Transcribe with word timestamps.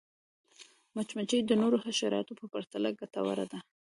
مچمچۍ 0.95 1.39
د 1.45 1.51
نورو 1.61 1.77
حشراتو 1.85 2.33
په 2.39 2.45
پرتله 2.53 2.89
ګټوره 2.99 3.45
ده 3.51 3.59